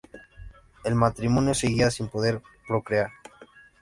El 0.83 0.95
matrimonio 0.95 1.53
seguía 1.53 1.91
sin 1.91 2.07
poder 2.07 2.41
procrear. 2.67 3.11